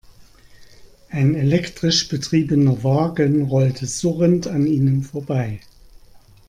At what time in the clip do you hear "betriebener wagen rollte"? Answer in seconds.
2.07-3.85